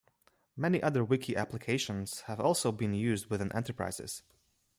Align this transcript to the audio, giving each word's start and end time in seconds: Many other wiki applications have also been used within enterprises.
Many 0.57 0.81
other 0.81 1.03
wiki 1.05 1.35
applications 1.37 2.21
have 2.21 2.39
also 2.39 2.71
been 2.71 2.95
used 2.95 3.27
within 3.29 3.51
enterprises. 3.55 4.23